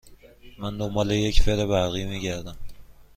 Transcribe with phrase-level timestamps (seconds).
[0.59, 2.55] من دنبال یک فر برقی می گردم.